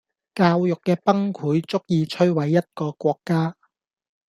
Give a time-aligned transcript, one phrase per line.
[0.33, 3.55] 教育既崩潰足以摧毀一個國家